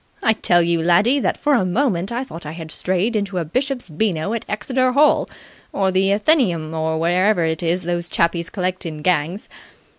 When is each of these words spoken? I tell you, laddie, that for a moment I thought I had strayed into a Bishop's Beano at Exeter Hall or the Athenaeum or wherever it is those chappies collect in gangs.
I 0.23 0.33
tell 0.33 0.63
you, 0.63 0.81
laddie, 0.81 1.19
that 1.19 1.37
for 1.37 1.53
a 1.53 1.63
moment 1.63 2.11
I 2.11 2.23
thought 2.23 2.43
I 2.43 2.53
had 2.53 2.71
strayed 2.71 3.15
into 3.15 3.37
a 3.37 3.45
Bishop's 3.45 3.87
Beano 3.87 4.33
at 4.33 4.45
Exeter 4.49 4.93
Hall 4.93 5.29
or 5.71 5.91
the 5.91 6.11
Athenaeum 6.11 6.73
or 6.73 6.97
wherever 6.97 7.43
it 7.43 7.61
is 7.61 7.83
those 7.83 8.09
chappies 8.09 8.49
collect 8.49 8.83
in 8.83 9.03
gangs. 9.03 9.47